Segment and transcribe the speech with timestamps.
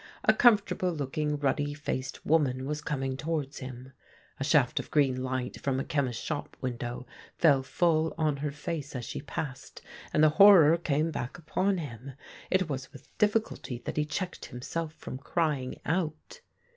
[0.23, 3.93] A comfortable looking, ruddy faced Avoman was coming towards him.
[4.39, 7.05] A shaft of green light from a chemist's shop window
[7.37, 12.13] fell full on her face as she passed, and the horror came back upon him.
[12.49, 16.41] It was with difficulty that he checked himself from crying out.